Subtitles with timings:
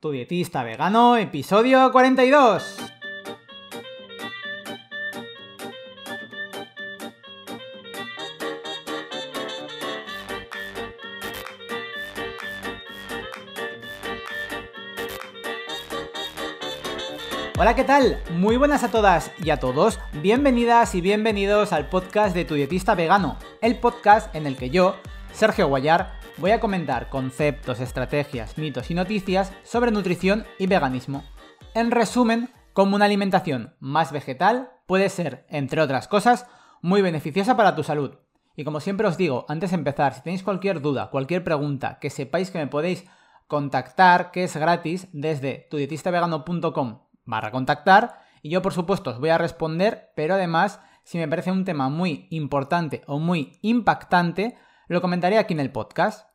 [0.00, 2.76] Tu dietista vegano, episodio 42.
[17.58, 18.22] Hola, ¿qué tal?
[18.30, 19.98] Muy buenas a todas y a todos.
[20.22, 24.94] Bienvenidas y bienvenidos al podcast de Tu dietista vegano, el podcast en el que yo,
[25.32, 31.24] Sergio Guayar, voy a comentar conceptos, estrategias, mitos y noticias sobre nutrición y veganismo.
[31.74, 36.46] En resumen, cómo una alimentación más vegetal puede ser, entre otras cosas,
[36.82, 38.18] muy beneficiosa para tu salud.
[38.56, 42.10] Y como siempre os digo, antes de empezar, si tenéis cualquier duda, cualquier pregunta, que
[42.10, 43.04] sepáis que me podéis
[43.46, 49.38] contactar, que es gratis, desde tudietistavegano.com barra contactar, y yo por supuesto os voy a
[49.38, 54.56] responder, pero además, si me parece un tema muy importante o muy impactante,
[54.88, 56.28] lo comentaré aquí en el podcast.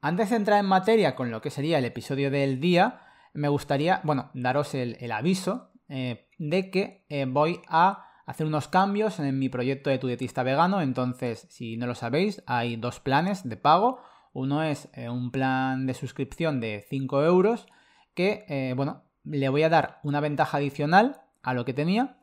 [0.00, 3.00] Antes de entrar en materia con lo que sería el episodio del día,
[3.34, 9.20] me gustaría, bueno, daros el, aviso eh, de que eh, voy a hacer unos cambios
[9.20, 10.80] en mi proyecto de tu vegano.
[10.80, 14.00] Entonces, si no lo sabéis, hay dos planes de pago.
[14.32, 17.66] Uno es eh, un plan de suscripción de 5 euros
[18.14, 22.16] que, bueno, le voy a dar una ventaja adicional a lo que tenía,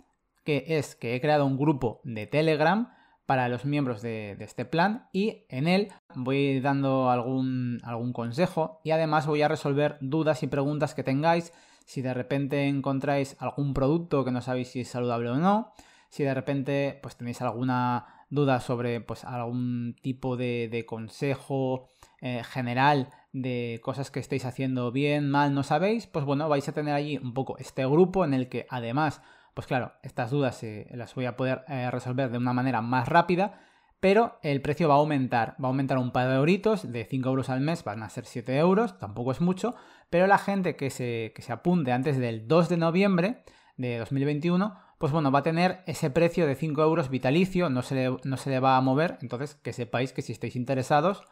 [0.44, 2.92] que es que he creado un grupo de Telegram
[3.34, 8.92] para los miembros de, este plan y en él voy dando algún, algún consejo y
[8.92, 11.52] además voy a resolver dudas y preguntas que tengáis.
[11.84, 15.74] Si de repente encontráis algún producto que no sabéis si es saludable o no,
[16.10, 21.88] si de repente pues tenéis alguna duda sobre pues algún tipo de, consejo
[22.22, 26.74] eh, general de cosas que estéis haciendo bien, mal, no sabéis, pues bueno, vais a
[26.74, 29.24] tener allí un poco este grupo en el que además
[29.54, 33.60] pues claro, estas dudas las voy a poder eh, resolver de una manera más rápida,
[34.00, 35.56] pero el precio va a aumentar.
[35.64, 38.26] Va a aumentar un par de euritos, de 5 euros al mes van a ser
[38.26, 39.76] 7 euros, tampoco es mucho,
[40.10, 43.44] pero la gente que se, se apunte antes del 2 de noviembre
[43.78, 47.96] de 2021, pues bueno, va a tener ese precio de 5 euros vitalicio, no se
[47.96, 51.24] le, no se le va a mover, entonces que sepáis que si estáis interesados,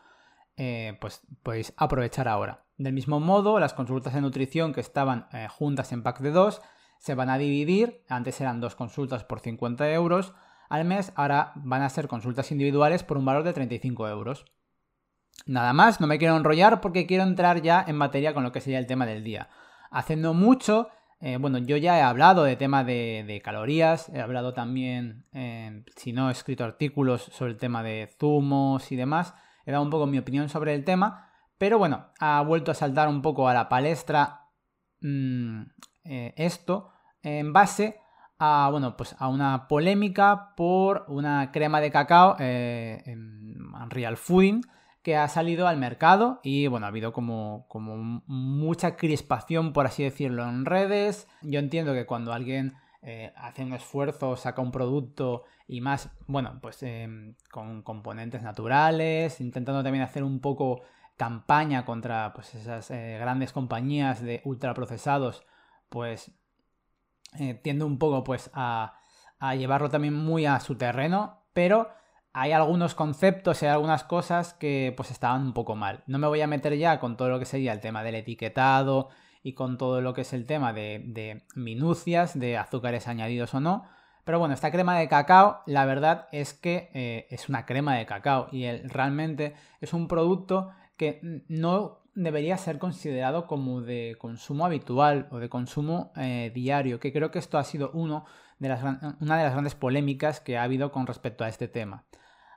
[0.58, 2.64] eh, pues podéis aprovechar ahora.
[2.78, 6.62] Del mismo modo, las consultas de nutrición que estaban eh, juntas en pack de 2
[7.02, 10.36] se van a dividir, antes eran dos consultas por 50 euros
[10.70, 14.46] al mes, ahora van a ser consultas individuales por un valor de 35 euros.
[15.48, 18.62] Nada más, no me quiero enrollar porque quiero entrar ya en materia con lo que
[18.62, 19.50] sería el tema del día.
[19.90, 20.90] Haciendo mucho,
[21.20, 26.14] eh, bueno, yo ya he hablado de tema de, calorías, he hablado también, eh, si
[26.14, 29.34] no he escrito artículos sobre el tema de zumos y demás,
[29.66, 33.08] he dado un poco mi opinión sobre el tema, pero bueno, ha vuelto a saltar
[33.08, 34.50] un poco a la palestra
[35.02, 35.64] mm,
[36.04, 36.91] eh, esto
[37.24, 38.00] en base
[38.40, 44.62] a, bueno, pues a una polémica por una crema de cacao eh, en Real Fooding
[45.04, 50.04] que ha salido al mercado y bueno, ha habido como, como mucha crispación, por así
[50.04, 51.28] decirlo, en redes.
[51.42, 56.60] Yo entiendo que cuando alguien eh, hace un esfuerzo, saca un producto y más, bueno,
[56.62, 56.86] pues
[57.52, 60.82] con componentes naturales, intentando también hacer un poco
[61.18, 65.46] campaña contra pues, esas grandes compañías de ultraprocesados
[65.92, 66.32] pues
[67.40, 68.98] eh, tiende un poco pues a,
[69.58, 71.90] llevarlo también muy a su terreno, pero
[72.34, 76.04] hay algunos conceptos y algunas cosas que pues estaban un poco mal.
[76.08, 79.10] No me voy a meter ya con todo lo que sería el tema del etiquetado
[79.42, 83.86] y con todo lo que es el tema de, minucias, de azúcares añadidos o no.
[84.24, 88.06] Pero bueno, esta crema de cacao, la verdad es que eh, es una crema de
[88.06, 95.28] cacao y realmente es un producto que no debería ser considerado como de consumo habitual
[95.32, 98.26] o de consumo eh, diario, que creo que esto ha sido uno
[98.60, 102.06] de las, una de las grandes polémicas que ha habido con respecto a este tema.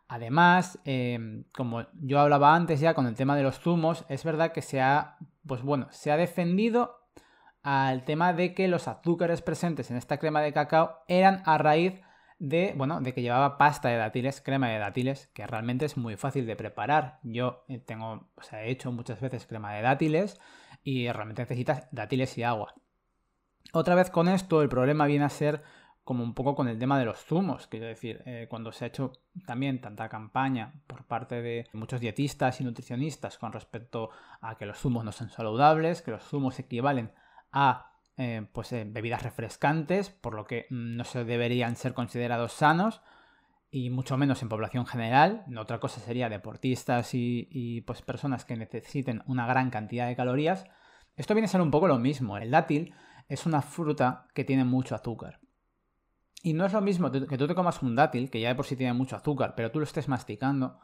[0.08, 4.52] Además, em, como yo hablaba antes ya con el tema de los zumos, es verdad
[4.52, 5.16] que se ha,
[5.46, 7.00] pues bueno, se ha defendido
[7.62, 11.94] al tema de que los azúcares presentes en esta crema de cacao eran a raíz
[11.94, 12.04] de,
[12.76, 16.46] bueno, de que llevaba pasta de dátiles, crema de dátiles, que realmente es muy fácil
[16.46, 17.18] de preparar.
[17.22, 20.40] Yo eh, tengo, o sea, he hecho muchas veces crema de dátiles
[20.82, 22.74] y realmente necesitas dátiles y agua.
[23.72, 25.62] Otra vez con esto, el problema viene a ser
[26.04, 27.66] como un poco con el tema de los zumos.
[27.66, 29.12] Quiero decir, eh, cuando se ha hecho
[29.46, 34.10] también tanta campaña por parte de muchos dietistas y nutricionistas con respecto
[34.42, 37.12] a que los zumos no son saludables, que los zumos equivalen
[37.50, 42.52] a eh, pues, eh, bebidas refrescantes, por lo que mm, no se deberían ser considerados
[42.52, 43.02] sanos
[43.70, 45.44] y mucho menos en población general.
[45.58, 50.64] Otra cosa sería deportistas y, pues personas que necesiten una gran cantidad de calorías.
[51.16, 52.38] Esto viene a ser un poco lo mismo.
[52.38, 52.94] El dátil
[53.28, 55.40] es una fruta que tiene mucho azúcar.
[56.42, 58.66] Y no es lo mismo que tú te comas un dátil, que ya de por
[58.66, 60.78] sí tiene mucho azúcar, pero tú lo estés masticando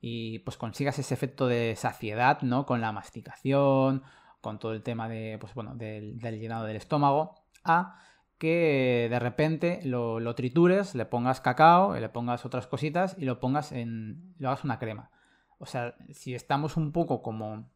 [0.00, 2.66] y pues consigas ese efecto de saciedad, ¿no?
[2.66, 4.02] Con la masticación
[4.42, 7.96] con todo el tema de, pues, bueno, del, llenado del estómago, a
[8.36, 13.72] que de repente lo, tritures, le pongas cacao, le pongas otras cositas y lo pongas
[13.72, 14.34] en.
[14.38, 15.10] lo hagas una crema.
[15.58, 17.70] O sea, si estamos un poco como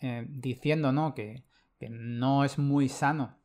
[0.00, 1.14] eh, diciendo, ¿no?
[1.14, 1.44] Que,
[1.90, 3.36] no es muy sano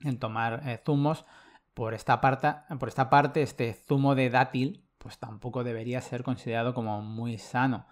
[0.00, 1.24] en tomar eh, zumos,
[1.72, 6.74] por esta, parte, por esta parte, este zumo de dátil, pues tampoco debería ser considerado
[6.74, 7.86] como muy sano.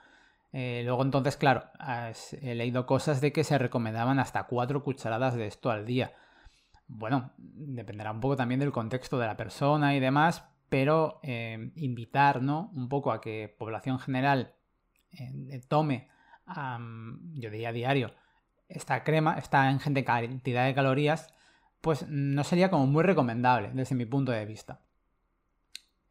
[0.52, 1.64] Eh, luego entonces, claro,
[2.42, 6.12] he leído cosas de que se recomendaban hasta cuatro cucharadas de esto al día.
[6.86, 12.42] Bueno, dependerá un poco también del contexto de la persona y demás, pero eh, invitar
[12.42, 12.70] ¿no?
[12.74, 14.54] un poco a que población general
[15.10, 16.08] eh, tome,
[17.34, 18.14] yo diría diario,
[18.68, 21.32] esta crema, esta ingente cantidad de calorías,
[21.80, 24.81] pues no sería como muy recomendable desde mi punto de vista.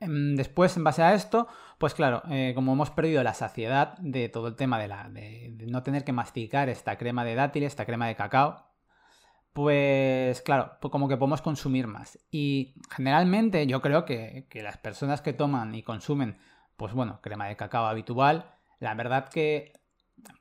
[0.02, 4.30] Em, después, en base a esto, pues claro, eh, como hemos perdido la saciedad de
[4.30, 7.86] todo el tema de, la, de, no tener que masticar esta crema de dátil, esta
[7.86, 8.66] crema de cacao,
[9.54, 12.18] pues claro, pues como que podemos consumir más.
[12.32, 16.38] Y generalmente yo creo que, que, las personas que toman y consumen,
[16.78, 19.74] pues bueno, crema de cacao habitual, la verdad que,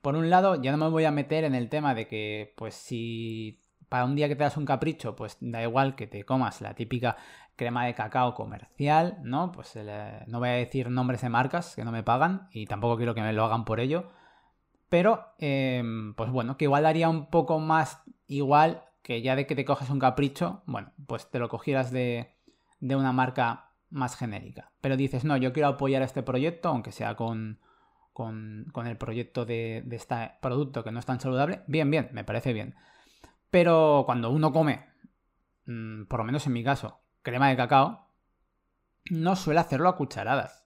[0.01, 2.73] por un lado, ya no me voy a meter en el tema de que, pues
[2.75, 3.61] si
[3.91, 6.73] para un día que te das un capricho, pues da igual que te comas la
[6.73, 7.17] típica
[7.55, 9.51] crema de cacao comercial, ¿no?
[9.51, 9.77] Pues
[10.27, 13.21] no voy a decir nombres de marcas que no me pagan y tampoco quiero que
[13.21, 14.09] me lo hagan por ello.
[14.89, 19.55] Pero, em, pues bueno, que igual daría un poco más igual que ya de que
[19.55, 22.35] te coges un capricho, bueno, pues te lo cogieras de,
[22.79, 24.71] de una marca más genérica.
[24.81, 27.59] Pero dices, no, yo quiero apoyar este proyecto, aunque sea con,
[28.13, 31.61] con, con el proyecto de, de este producto que no es tan saludable.
[31.67, 32.75] Bien, bien, me parece bien.
[33.49, 34.85] Pero cuando uno come,
[35.65, 38.07] mm, por lo menos en mi caso, crema de cacao,
[39.09, 40.65] no suele hacerlo a cucharadas.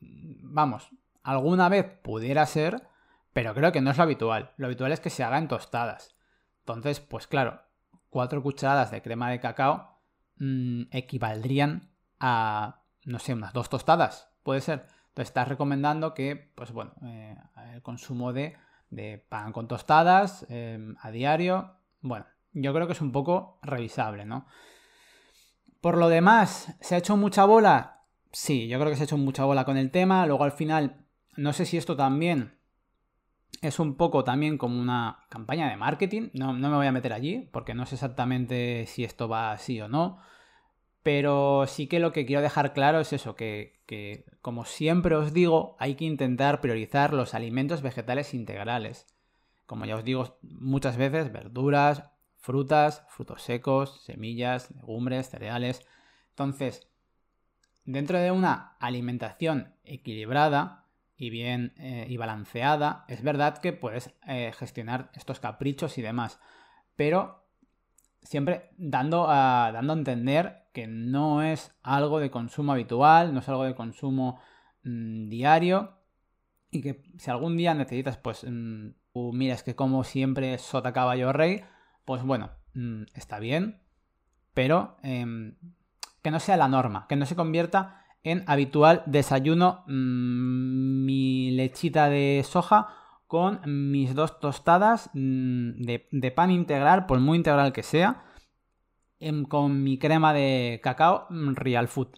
[0.00, 0.90] Vamos,
[1.22, 2.88] alguna vez pudiera ser,
[3.32, 4.52] pero creo que no es lo habitual.
[4.56, 6.16] Lo habitual es que se haga en tostadas.
[6.60, 7.60] Entonces, pues claro,
[8.10, 10.00] cuatro cucharadas de crema de cacao
[10.36, 11.90] mm, equivaldrían
[12.20, 14.86] a, no sé, unas dos tostadas, puede ser.
[15.08, 17.36] Entonces estás recomendando que, pues bueno, eh,
[17.72, 18.56] el consumo de
[18.90, 21.74] de pan con tostadas em, a diario.
[22.00, 24.46] Bueno, yo creo que es un poco revisable, ¿no?
[25.80, 28.02] Por lo demás, ¿se ha hecho mucha bola?
[28.32, 30.26] Sí, yo creo que se ha hecho mucha bola con el tema.
[30.26, 31.04] Luego al final,
[31.36, 32.58] no sé si esto también
[33.62, 36.30] es un poco también como una campaña de marketing.
[36.32, 39.80] No, no me voy a meter allí porque no sé exactamente si esto va así
[39.80, 40.18] o no.
[41.02, 45.76] Pero sí que lo que quiero dejar claro es eso, que, como siempre os digo,
[45.78, 49.06] hay que intentar priorizar los alimentos vegetales integrales.
[49.64, 52.04] Como ya os digo muchas veces, verduras,
[52.48, 55.86] frutas, frutos secos, semillas, legumbres, cereales.
[56.30, 56.88] Entonces,
[57.84, 64.50] dentro de una alimentación equilibrada y bien eh, y balanceada, es verdad que puedes eh,
[64.58, 66.40] gestionar estos caprichos y demás.
[66.96, 67.44] Pero
[68.22, 73.48] siempre dando a, dando a entender que no es algo de consumo habitual, no es
[73.50, 74.40] algo de consumo
[74.84, 75.98] mm, diario
[76.70, 78.92] y que si algún día necesitas, pues, mm,
[79.34, 81.62] mira, es que como siempre sota caballo rey,
[82.08, 83.82] pues bueno, mm, está bien,
[84.54, 85.56] pero em,
[86.22, 92.42] que no sea la norma, que no se convierta en habitual desayuno mi lechita de
[92.48, 92.94] soja
[93.26, 93.60] con
[93.92, 98.24] mis dos tostadas mm, de, pan integral, por muy integral que sea,
[99.20, 102.08] em, con mi crema de cacao mm, Real Food.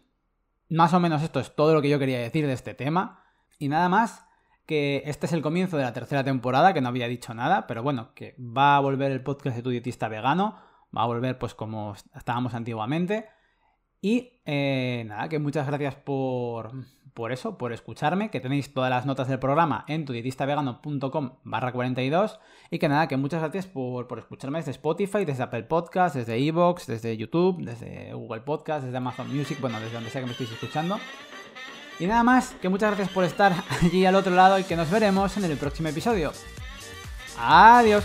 [0.69, 3.25] Más o menos esto es todo lo que yo quería decir de este tema.
[3.59, 4.25] Y nada más
[4.71, 7.83] que este es el comienzo de la tercera temporada, que no había dicho nada, pero
[7.83, 10.55] bueno, que va a volver el podcast de tu dietista vegano,
[10.97, 13.27] va a volver pues como estábamos antiguamente.
[14.01, 16.71] Y eh, nada, que muchas gracias por,
[17.15, 22.39] por eso, por escucharme, que tenéis todas las notas del programa en tudietistavegano.com barra 42
[22.71, 26.87] y que nada, que muchas gracias por, escucharme desde Spotify, desde Apple Podcasts, desde Evox,
[26.87, 30.53] desde YouTube, desde Google Podcasts, desde Amazon Music, bueno, desde donde sea que me estéis
[30.53, 31.01] escuchando.
[32.01, 33.53] Y nada más, que muchas gracias por estar
[33.83, 36.33] allí al otro lado y que nos veremos en el próximo episodio.
[37.39, 38.05] Adiós.